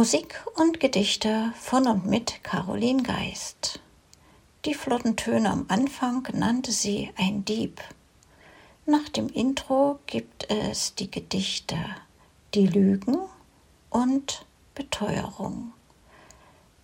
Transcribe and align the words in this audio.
Musik 0.00 0.42
und 0.54 0.80
Gedichte 0.80 1.52
von 1.60 1.86
und 1.86 2.06
mit 2.06 2.42
Caroline 2.42 3.02
Geist. 3.02 3.80
Die 4.64 4.72
flotten 4.72 5.14
Töne 5.14 5.50
am 5.50 5.66
Anfang 5.68 6.26
nannte 6.32 6.72
sie 6.72 7.10
ein 7.18 7.44
Dieb. 7.44 7.82
Nach 8.86 9.10
dem 9.10 9.28
Intro 9.28 9.98
gibt 10.06 10.50
es 10.50 10.94
die 10.94 11.10
Gedichte 11.10 11.76
Die 12.54 12.66
Lügen 12.66 13.18
und 13.90 14.46
Beteuerung. 14.74 15.74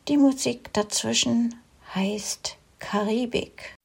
Die 0.09 0.19
Musik 0.19 0.70
dazwischen 0.75 1.55
heißt 1.95 2.58
Karibik. 2.80 3.77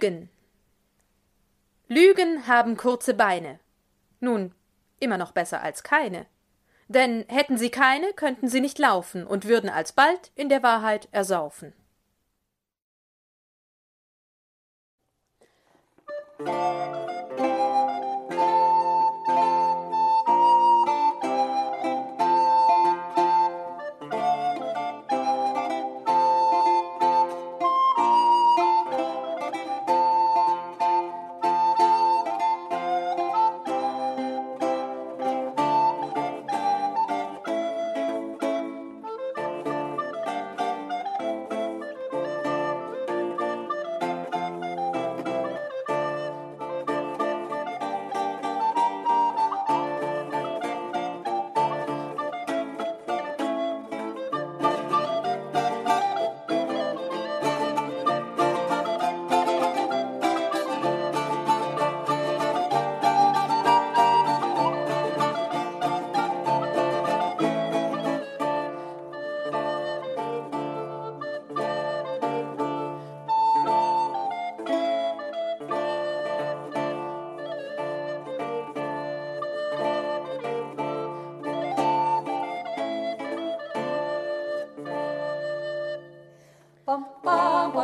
Lügen. 0.00 0.30
Lügen 1.88 2.46
haben 2.46 2.78
kurze 2.78 3.12
Beine. 3.12 3.60
Nun, 4.18 4.54
immer 4.98 5.18
noch 5.18 5.32
besser 5.32 5.62
als 5.62 5.82
keine. 5.82 6.24
Denn 6.88 7.26
hätten 7.28 7.58
sie 7.58 7.70
keine, 7.70 8.12
könnten 8.14 8.48
sie 8.48 8.62
nicht 8.62 8.78
laufen 8.78 9.26
und 9.26 9.44
würden 9.44 9.68
alsbald 9.68 10.32
in 10.36 10.48
der 10.48 10.62
Wahrheit 10.62 11.08
ersaufen. 11.12 11.74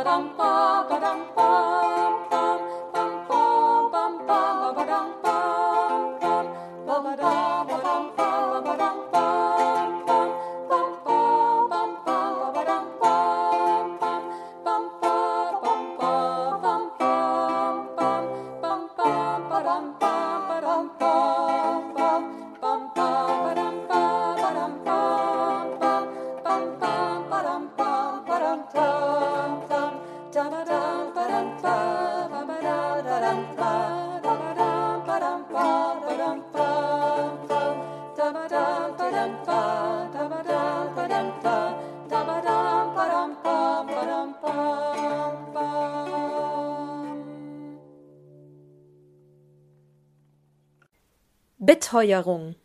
bum 0.07 0.37
bum 0.37 0.67
Beteuerung 51.67 52.55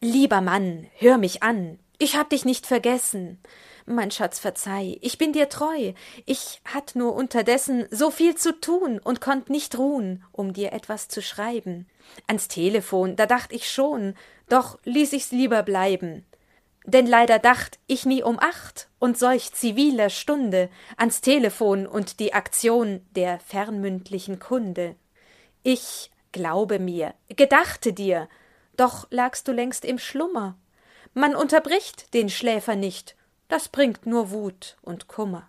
Lieber 0.00 0.40
Mann, 0.40 0.86
hör 0.96 1.18
mich 1.18 1.42
an, 1.42 1.78
ich 1.98 2.16
hab 2.16 2.30
dich 2.30 2.46
nicht 2.46 2.66
vergessen. 2.66 3.38
Mein 3.84 4.10
Schatz, 4.10 4.38
verzeih, 4.38 4.96
ich 5.02 5.18
bin 5.18 5.34
dir 5.34 5.50
treu. 5.50 5.92
Ich 6.24 6.62
hatt 6.64 6.94
nur 6.94 7.14
unterdessen 7.14 7.84
so 7.90 8.10
viel 8.10 8.34
zu 8.34 8.58
tun 8.58 8.98
und 8.98 9.20
konnt 9.20 9.50
nicht 9.50 9.76
ruhen, 9.76 10.24
um 10.32 10.54
dir 10.54 10.72
etwas 10.72 11.08
zu 11.08 11.20
schreiben. 11.20 11.86
Ans 12.26 12.48
Telefon, 12.48 13.14
da 13.14 13.26
dacht 13.26 13.52
ich 13.52 13.70
schon, 13.70 14.14
doch 14.48 14.78
ließ 14.84 15.12
ich's 15.12 15.30
lieber 15.30 15.62
bleiben. 15.62 16.24
Denn 16.86 17.06
leider 17.06 17.38
dacht 17.38 17.78
ich 17.86 18.06
nie 18.06 18.22
um 18.22 18.38
acht 18.38 18.88
und 18.98 19.18
solch 19.18 19.52
ziviler 19.52 20.08
Stunde 20.08 20.70
ans 20.96 21.20
Telefon 21.20 21.86
und 21.86 22.20
die 22.20 22.32
Aktion 22.32 23.02
der 23.14 23.38
fernmündlichen 23.38 24.38
Kunde. 24.38 24.96
Ich 25.62 26.10
Glaube 26.32 26.78
mir, 26.78 27.14
gedachte 27.28 27.92
dir, 27.92 28.28
doch 28.76 29.06
lagst 29.10 29.48
du 29.48 29.52
längst 29.52 29.84
im 29.84 29.98
Schlummer. 29.98 30.56
Man 31.14 31.34
unterbricht 31.34 32.12
den 32.14 32.28
Schläfer 32.28 32.76
nicht, 32.76 33.16
das 33.48 33.68
bringt 33.68 34.06
nur 34.06 34.30
Wut 34.30 34.76
und 34.82 35.08
Kummer. 35.08 35.48